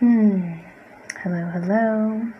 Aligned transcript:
Hmm. 0.00 0.58
Hello, 1.22 1.48
hello. 1.54 2.30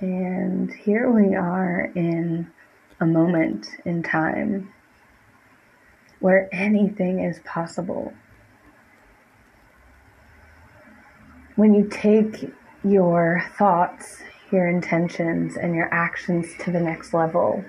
And 0.00 0.74
here 0.74 1.08
we 1.08 1.36
are 1.36 1.92
in 1.94 2.50
a 2.98 3.06
moment 3.06 3.68
in 3.84 4.02
time 4.02 4.72
where 6.18 6.48
anything 6.50 7.20
is 7.20 7.38
possible. 7.44 8.12
When 11.54 11.72
you 11.72 11.86
take 11.88 12.50
your 12.82 13.44
thoughts, 13.56 14.24
your 14.50 14.66
intentions, 14.66 15.56
and 15.56 15.72
your 15.72 15.88
actions 15.94 16.48
to 16.64 16.72
the 16.72 16.80
next 16.80 17.14
level, 17.14 17.64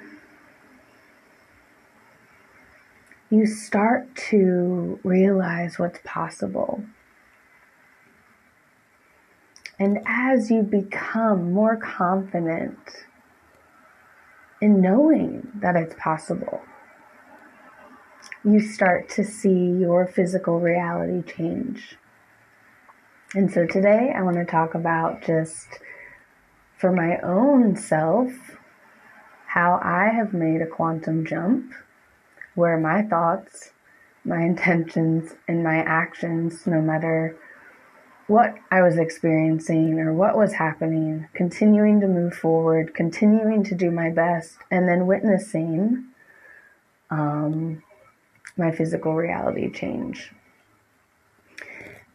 you 3.29 3.45
start 3.45 4.15
to 4.31 4.99
realize 5.03 5.77
what's 5.77 5.99
possible. 6.03 6.83
And 9.79 9.99
as 10.07 10.49
you 10.49 10.63
become 10.63 11.51
more 11.53 11.77
confident 11.77 12.79
in 14.59 14.81
knowing 14.81 15.51
that 15.55 15.75
it's 15.75 15.93
possible, 15.99 16.61
you 18.43 18.59
start 18.59 19.07
to 19.09 19.23
see 19.23 19.49
your 19.49 20.07
physical 20.07 20.59
reality 20.59 21.21
change. 21.31 21.97
And 23.35 23.51
so 23.51 23.67
today 23.67 24.13
I 24.15 24.23
want 24.23 24.37
to 24.37 24.45
talk 24.45 24.73
about 24.73 25.21
just 25.21 25.67
for 26.77 26.91
my 26.91 27.17
own 27.21 27.75
self 27.75 28.31
how 29.47 29.79
I 29.83 30.09
have 30.09 30.33
made 30.33 30.61
a 30.61 30.67
quantum 30.67 31.25
jump 31.25 31.71
where 32.55 32.79
my 32.79 33.03
thoughts, 33.03 33.71
my 34.23 34.41
intentions, 34.41 35.35
and 35.47 35.63
my 35.63 35.77
actions, 35.77 36.65
no 36.65 36.81
matter 36.81 37.35
what 38.27 38.55
I 38.69 38.81
was 38.81 38.97
experiencing 38.97 39.99
or 39.99 40.13
what 40.13 40.37
was 40.37 40.53
happening, 40.53 41.27
continuing 41.33 42.01
to 42.01 42.07
move 42.07 42.33
forward, 42.33 42.93
continuing 42.93 43.63
to 43.65 43.75
do 43.75 43.89
my 43.89 44.09
best, 44.09 44.57
and 44.69 44.87
then 44.87 45.07
witnessing 45.07 46.05
um, 47.09 47.81
my 48.57 48.71
physical 48.71 49.15
reality 49.15 49.71
change. 49.71 50.31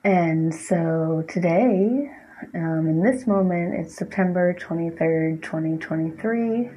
And 0.05 0.55
so 0.55 1.25
today, 1.29 2.11
um, 2.55 2.87
in 2.89 3.03
this 3.03 3.27
moment, 3.27 3.75
it's 3.75 3.95
September 3.95 4.55
23rd, 4.55 5.43
2023. 5.43 6.71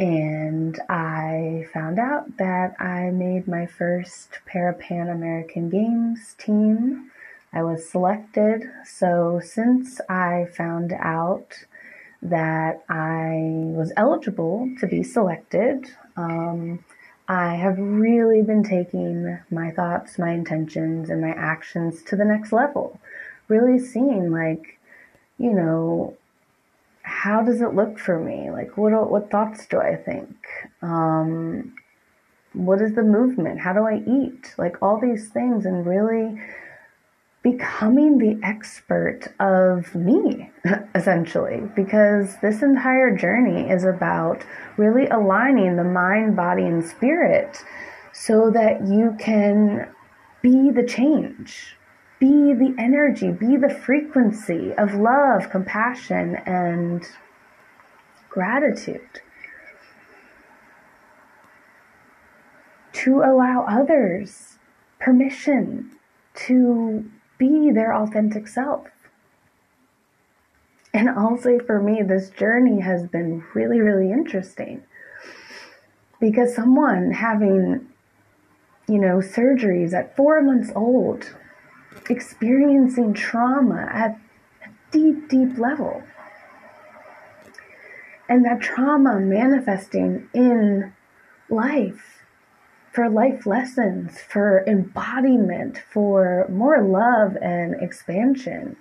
And 0.00 0.78
I 0.88 1.66
found 1.72 1.98
out 1.98 2.36
that 2.38 2.80
I 2.80 3.10
made 3.10 3.48
my 3.48 3.66
first 3.66 4.38
Para 4.46 4.74
Pan 4.74 5.08
American 5.08 5.70
Games 5.70 6.34
team. 6.38 7.10
I 7.52 7.62
was 7.62 7.88
selected. 7.88 8.62
So 8.84 9.40
since 9.42 10.00
I 10.08 10.46
found 10.56 10.92
out 10.92 11.64
that 12.20 12.84
I 12.88 13.72
was 13.74 13.92
eligible 13.96 14.68
to 14.80 14.86
be 14.86 15.02
selected, 15.02 15.90
um, 16.16 16.84
I 17.28 17.56
have 17.56 17.78
really 17.78 18.42
been 18.42 18.62
taking 18.62 19.38
my 19.50 19.70
thoughts, 19.70 20.18
my 20.18 20.30
intentions, 20.30 21.10
and 21.10 21.20
my 21.20 21.30
actions 21.30 22.02
to 22.04 22.16
the 22.16 22.24
next 22.24 22.52
level. 22.52 23.00
Really 23.48 23.78
seeing, 23.78 24.30
like, 24.30 24.78
you 25.38 25.52
know, 25.52 26.16
how 27.02 27.42
does 27.42 27.60
it 27.60 27.74
look 27.74 27.98
for 27.98 28.18
me? 28.18 28.50
Like, 28.50 28.76
what 28.76 29.10
what 29.10 29.30
thoughts 29.30 29.66
do 29.66 29.78
I 29.78 29.96
think? 29.96 30.36
Um, 30.82 31.74
what 32.52 32.80
is 32.80 32.94
the 32.94 33.02
movement? 33.02 33.60
How 33.60 33.72
do 33.72 33.84
I 33.84 34.02
eat? 34.06 34.54
Like 34.58 34.82
all 34.82 35.00
these 35.00 35.28
things, 35.28 35.64
and 35.64 35.86
really 35.86 36.40
becoming 37.50 38.18
the 38.18 38.38
expert 38.46 39.28
of 39.40 39.94
me, 39.94 40.50
essentially, 40.94 41.62
because 41.74 42.36
this 42.40 42.62
entire 42.62 43.14
journey 43.16 43.70
is 43.70 43.84
about 43.84 44.44
really 44.76 45.06
aligning 45.08 45.76
the 45.76 45.84
mind, 45.84 46.36
body, 46.36 46.64
and 46.64 46.84
spirit 46.84 47.64
so 48.12 48.50
that 48.50 48.86
you 48.86 49.16
can 49.18 49.88
be 50.42 50.70
the 50.70 50.84
change 50.84 51.74
be 52.18 52.52
the 52.52 52.74
energy, 52.78 53.30
be 53.30 53.56
the 53.56 53.70
frequency 53.70 54.72
of 54.74 54.94
love, 54.94 55.50
compassion, 55.50 56.34
and 56.46 57.06
gratitude. 58.28 59.20
To 62.92 63.20
allow 63.20 63.64
others 63.68 64.58
permission 64.98 65.92
to 66.46 67.08
be 67.38 67.70
their 67.70 67.94
authentic 67.94 68.48
self. 68.48 68.88
And 70.92 71.08
I'll 71.08 71.38
say 71.38 71.58
for 71.58 71.80
me, 71.80 72.02
this 72.02 72.30
journey 72.30 72.80
has 72.80 73.06
been 73.06 73.44
really, 73.54 73.80
really 73.80 74.10
interesting 74.10 74.82
because 76.20 76.54
someone 76.54 77.12
having, 77.12 77.86
you 78.88 78.98
know, 78.98 79.18
surgeries 79.18 79.92
at 79.92 80.16
four 80.16 80.42
months 80.42 80.72
old 80.74 81.34
experiencing 82.10 83.12
trauma 83.12 83.88
at 83.92 84.18
a 84.64 84.70
deep, 84.90 85.28
deep 85.28 85.58
level. 85.58 86.02
And 88.28 88.44
that 88.44 88.60
trauma 88.60 89.20
manifesting 89.20 90.28
in 90.34 90.92
life 91.48 92.17
for 92.92 93.08
life 93.08 93.46
lessons, 93.46 94.18
for 94.20 94.64
embodiment, 94.66 95.78
for 95.92 96.46
more 96.48 96.82
love 96.82 97.36
and 97.42 97.74
expansion 97.82 98.76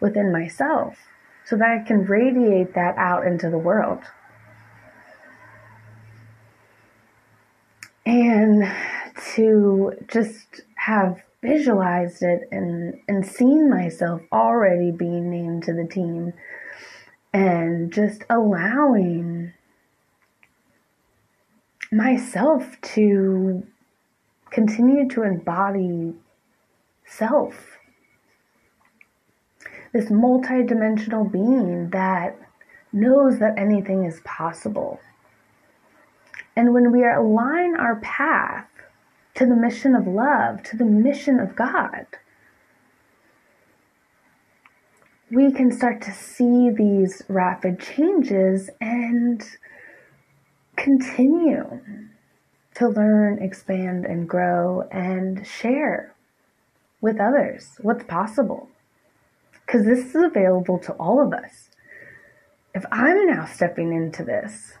within 0.00 0.32
myself 0.32 0.96
so 1.44 1.56
that 1.56 1.68
I 1.68 1.86
can 1.86 2.04
radiate 2.04 2.74
that 2.74 2.96
out 2.96 3.26
into 3.26 3.50
the 3.50 3.58
world. 3.58 4.02
And 8.06 8.64
to 9.34 9.92
just 10.08 10.62
have 10.76 11.22
visualized 11.42 12.22
it 12.22 12.42
and 12.50 13.00
and 13.08 13.26
seen 13.26 13.70
myself 13.70 14.20
already 14.32 14.90
being 14.90 15.30
named 15.30 15.64
to 15.64 15.72
the 15.72 15.86
team 15.86 16.32
and 17.32 17.92
just 17.92 18.24
allowing 18.28 19.52
myself 21.92 22.80
to 22.82 23.66
continue 24.50 25.08
to 25.08 25.22
embody 25.22 26.14
self 27.06 27.78
this 29.92 30.06
multidimensional 30.06 31.30
being 31.30 31.90
that 31.90 32.36
knows 32.92 33.38
that 33.38 33.58
anything 33.58 34.04
is 34.04 34.20
possible 34.24 35.00
and 36.56 36.74
when 36.74 36.92
we 36.92 37.04
align 37.04 37.76
our 37.76 37.96
path 37.96 38.66
to 39.34 39.46
the 39.46 39.56
mission 39.56 39.94
of 39.94 40.06
love, 40.06 40.62
to 40.64 40.76
the 40.76 40.84
mission 40.84 41.40
of 41.40 41.56
God. 41.56 42.06
We 45.30 45.52
can 45.52 45.70
start 45.70 46.02
to 46.02 46.12
see 46.12 46.70
these 46.70 47.22
rapid 47.28 47.80
changes 47.80 48.68
and 48.80 49.42
continue 50.80 51.80
to 52.74 52.88
learn, 52.88 53.42
expand, 53.42 54.06
and 54.06 54.28
grow 54.28 54.82
and 54.90 55.46
share 55.46 56.14
with 57.00 57.20
others 57.20 57.76
what's 57.82 58.04
possible. 58.04 58.68
Because 59.52 59.84
this 59.84 60.14
is 60.14 60.14
available 60.16 60.78
to 60.80 60.92
all 60.92 61.24
of 61.24 61.32
us. 61.32 61.68
If 62.74 62.84
I'm 62.90 63.26
now 63.26 63.46
stepping 63.46 63.92
into 63.92 64.24
this, 64.24 64.74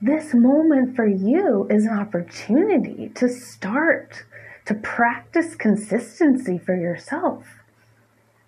this 0.00 0.32
moment 0.32 0.96
for 0.96 1.06
you 1.06 1.66
is 1.68 1.84
an 1.84 1.98
opportunity 1.98 3.10
to 3.16 3.28
start 3.28 4.24
to 4.66 4.74
practice 4.74 5.54
consistency 5.54 6.58
for 6.58 6.76
yourself, 6.76 7.44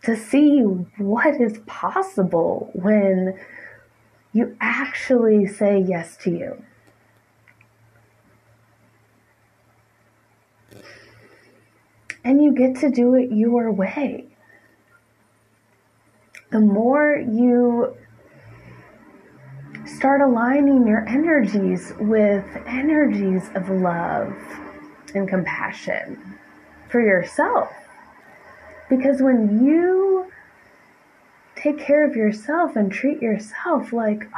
to 0.04 0.16
see 0.16 0.60
what 0.98 1.40
is 1.40 1.58
possible 1.66 2.70
when 2.74 3.38
you 4.32 4.56
actually 4.60 5.46
say 5.46 5.78
yes 5.78 6.16
to 6.18 6.30
you. 6.30 6.62
And 12.22 12.42
you 12.42 12.52
get 12.52 12.76
to 12.80 12.90
do 12.90 13.14
it 13.14 13.32
your 13.32 13.72
way. 13.72 14.26
The 16.50 16.60
more 16.60 17.16
you 17.16 17.96
start 19.84 20.20
aligning 20.20 20.86
your 20.86 21.08
energies 21.08 21.92
with 21.98 22.44
energies 22.66 23.50
of 23.54 23.68
love 23.70 24.34
and 25.14 25.28
compassion 25.28 26.38
for 26.88 27.00
yourself. 27.00 27.70
Because 28.88 29.22
when 29.22 29.64
you 29.64 30.09
take 31.62 31.78
care 31.78 32.04
of 32.04 32.16
yourself 32.16 32.76
and 32.76 32.90
treat 32.90 33.20
yourself 33.20 33.92
like, 33.92 34.28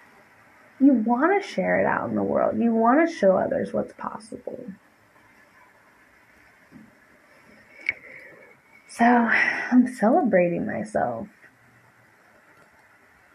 you 0.80 0.92
want 0.92 1.42
to 1.42 1.48
share 1.48 1.80
it 1.80 1.86
out 1.86 2.08
in 2.08 2.14
the 2.14 2.22
world, 2.22 2.58
you 2.58 2.72
want 2.72 3.08
to 3.08 3.14
show 3.14 3.36
others 3.36 3.72
what's 3.72 3.92
possible. 3.94 4.64
So 8.88 9.04
I'm 9.04 9.86
celebrating 9.86 10.66
myself 10.66 11.28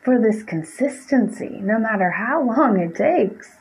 for 0.04 0.20
this 0.20 0.42
consistency, 0.42 1.60
no 1.62 1.78
matter 1.78 2.10
how 2.10 2.44
long 2.44 2.80
it 2.80 2.96
takes. 2.96 3.52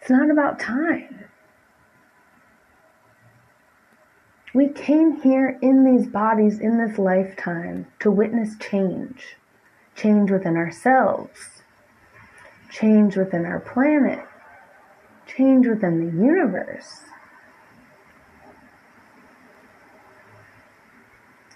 It's 0.00 0.10
not 0.10 0.30
about 0.30 0.60
time. 0.60 1.24
We 4.54 4.68
came 4.68 5.20
here 5.20 5.58
in 5.60 5.84
these 5.84 6.06
bodies 6.06 6.60
in 6.60 6.78
this 6.78 6.96
lifetime 6.96 7.86
to 7.98 8.10
witness 8.10 8.56
change 8.56 9.36
change 9.96 10.30
within 10.30 10.56
ourselves, 10.56 11.62
change 12.70 13.16
within 13.16 13.44
our 13.44 13.60
planet, 13.60 14.24
change 15.26 15.66
within 15.68 16.00
the 16.00 16.24
universe. 16.24 17.02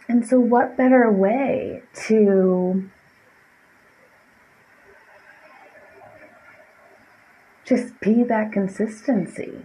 And 0.08 0.26
so, 0.26 0.40
what 0.40 0.76
better 0.76 1.10
way 1.10 1.82
to 2.06 2.88
just 7.64 8.00
be 8.00 8.22
that 8.24 8.52
consistency? 8.52 9.62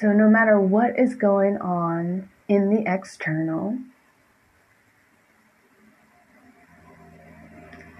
So, 0.00 0.12
no 0.12 0.28
matter 0.28 0.60
what 0.60 0.96
is 0.96 1.16
going 1.16 1.56
on 1.56 2.28
in 2.46 2.70
the 2.70 2.84
external, 2.86 3.76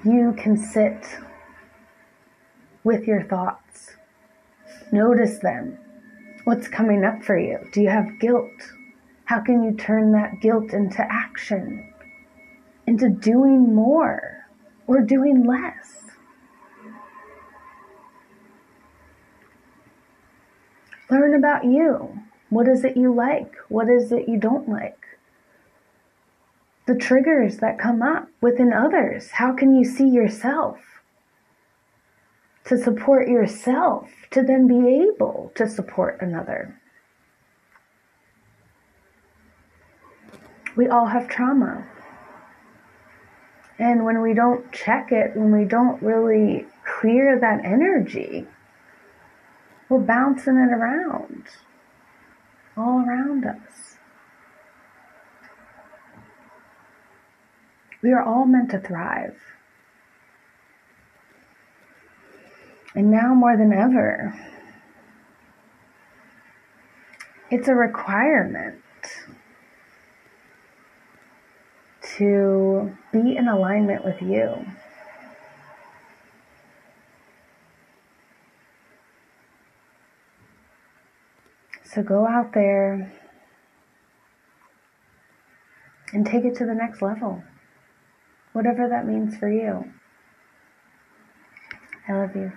you 0.05 0.33
can 0.39 0.56
sit 0.56 1.19
with 2.85 3.09
your 3.09 3.25
thoughts. 3.25 3.97
Notice 4.93 5.41
them. 5.41 5.77
What's 6.45 6.69
coming 6.69 7.05
up 7.05 7.25
for 7.25 7.37
you? 7.37 7.59
Do 7.73 7.83
you 7.83 7.89
have 7.89 8.21
guilt? 8.21 8.73
How 9.25 9.41
can 9.41 9.65
you 9.65 9.73
turn 9.73 10.12
that 10.12 10.41
guilt 10.41 10.73
into 10.73 11.05
action? 11.11 11.93
Into 12.87 13.09
doing 13.09 13.75
more 13.75 14.47
or 14.87 15.00
doing 15.00 15.45
less? 15.45 16.07
Learn 21.10 21.34
about 21.34 21.64
you. 21.64 22.20
What 22.50 22.69
is 22.69 22.84
it 22.84 22.96
you 22.96 23.14
like? 23.14 23.55
What 23.69 23.88
is 23.88 24.12
it 24.12 24.28
you 24.28 24.38
don't 24.38 24.69
like? 24.69 24.99
The 26.87 26.96
triggers 26.96 27.58
that 27.58 27.78
come 27.78 28.02
up 28.02 28.28
within 28.40 28.72
others. 28.72 29.31
How 29.32 29.52
can 29.55 29.75
you 29.75 29.84
see 29.84 30.08
yourself? 30.08 30.78
To 32.64 32.76
support 32.76 33.28
yourself, 33.28 34.10
to 34.31 34.43
then 34.43 34.66
be 34.66 35.08
able 35.08 35.52
to 35.55 35.69
support 35.69 36.19
another. 36.20 36.78
We 40.76 40.88
all 40.88 41.06
have 41.06 41.28
trauma. 41.28 41.87
And 43.78 44.04
when 44.04 44.20
we 44.20 44.34
don't 44.34 44.70
check 44.72 45.12
it, 45.12 45.37
when 45.37 45.56
we 45.56 45.64
don't 45.64 46.02
really 46.02 46.66
clear 46.84 47.38
that 47.40 47.64
energy, 47.64 48.46
we're 49.88 49.99
bouncing 49.99 50.56
it 50.56 50.73
around 50.73 51.44
all 52.79 53.05
around 53.05 53.44
us. 53.44 53.96
We 58.02 58.12
are 58.12 58.23
all 58.23 58.46
meant 58.46 58.70
to 58.70 58.79
thrive. 58.79 59.37
And 62.94 63.11
now 63.11 63.35
more 63.35 63.56
than 63.56 63.73
ever, 63.73 64.35
it's 67.50 67.69
a 67.69 67.75
requirement 67.75 68.82
to 72.17 72.96
be 73.12 73.37
in 73.37 73.49
alignment 73.49 74.05
with 74.05 74.23
you. 74.23 74.64
So 81.94 82.02
go 82.02 82.26
out 82.26 82.52
there 82.52 83.11
and 86.12 86.26
take 86.26 86.44
it 86.44 86.55
to 86.56 86.67
the 86.67 86.75
next 86.75 87.00
level, 87.00 87.43
whatever 88.52 88.88
that 88.88 89.06
means 89.06 89.38
for 89.38 89.50
you. 89.50 89.90
I 92.06 92.12
love 92.12 92.37
you. 92.37 92.52